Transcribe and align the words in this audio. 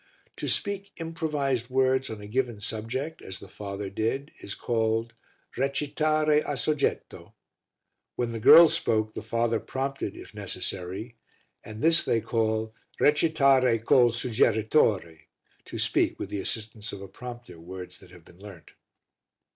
To 0.37 0.47
speak 0.47 0.93
improvised 0.97 1.69
words 1.69 2.09
on 2.09 2.21
a 2.21 2.27
given 2.27 2.59
subject, 2.59 3.21
as 3.21 3.37
the 3.39 3.47
father 3.47 3.87
did, 3.87 4.31
is 4.39 4.55
called 4.55 5.13
"recitare 5.55 6.39
a 6.43 6.57
soggetto." 6.57 7.33
When 8.15 8.31
the 8.31 8.39
girls 8.39 8.73
spoke, 8.73 9.13
the 9.13 9.21
father 9.21 9.59
prompted, 9.59 10.15
if 10.17 10.33
necessary, 10.33 11.17
and 11.63 11.83
this 11.83 12.03
they 12.03 12.19
call 12.19 12.73
"recitare 12.99 13.77
col 13.85 14.09
suggeritore" 14.09 15.19
to 15.65 15.77
speak, 15.77 16.17
with 16.17 16.29
the 16.31 16.39
assistance 16.41 16.91
of 16.91 17.03
a 17.03 17.07
prompter, 17.07 17.59
words 17.59 17.99
that 17.99 18.09
have 18.09 18.25
been 18.25 18.39
learnt. 18.39 18.71